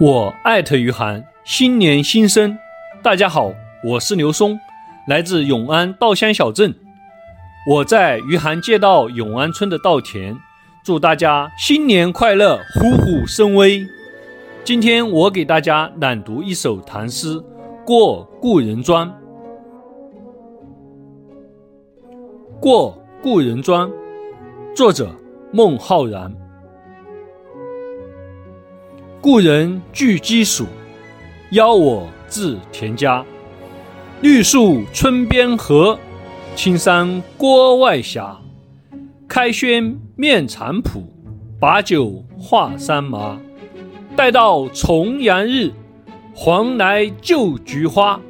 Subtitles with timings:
[0.00, 2.56] 我艾特余杭，新年新生，
[3.02, 4.56] 大家好，我是刘松，
[5.08, 6.72] 来自永安稻香小镇。
[7.68, 10.38] 我在余杭街道永安村的稻田，
[10.84, 13.84] 祝大家新年快乐，虎虎生威。
[14.62, 17.34] 今天我给大家朗读一首唐诗
[17.84, 19.08] 《过故人庄》。
[22.60, 23.90] 过故人庄，
[24.76, 25.10] 作者
[25.52, 26.32] 孟浩然。
[29.20, 30.64] 故人具鸡黍，
[31.50, 33.24] 邀我至田家。
[34.20, 35.98] 绿树村边合，
[36.54, 38.22] 青山郭外斜。
[39.26, 41.02] 开轩面场圃，
[41.58, 43.36] 把酒话桑麻。
[44.14, 45.72] 待到重阳日，
[46.32, 48.20] 还来就菊花。